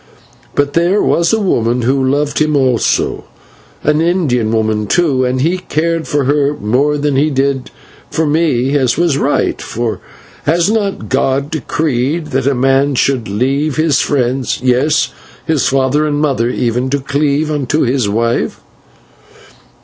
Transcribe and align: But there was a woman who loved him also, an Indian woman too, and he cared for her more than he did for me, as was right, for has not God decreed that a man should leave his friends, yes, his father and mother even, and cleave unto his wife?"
But 0.55 0.73
there 0.73 0.99
was 0.99 1.31
a 1.31 1.39
woman 1.39 1.83
who 1.83 2.03
loved 2.03 2.39
him 2.41 2.55
also, 2.57 3.25
an 3.83 4.01
Indian 4.01 4.51
woman 4.51 4.87
too, 4.87 5.23
and 5.23 5.41
he 5.41 5.59
cared 5.59 6.07
for 6.07 6.23
her 6.23 6.55
more 6.59 6.97
than 6.97 7.15
he 7.15 7.29
did 7.29 7.69
for 8.09 8.25
me, 8.25 8.75
as 8.75 8.97
was 8.97 9.19
right, 9.19 9.61
for 9.61 9.99
has 10.47 10.71
not 10.71 11.07
God 11.07 11.51
decreed 11.51 12.31
that 12.31 12.47
a 12.47 12.55
man 12.55 12.95
should 12.95 13.27
leave 13.27 13.75
his 13.75 13.99
friends, 13.99 14.59
yes, 14.63 15.09
his 15.45 15.67
father 15.67 16.07
and 16.07 16.19
mother 16.19 16.49
even, 16.49 16.85
and 16.85 17.05
cleave 17.07 17.51
unto 17.51 17.81
his 17.83 18.09
wife?" 18.09 18.59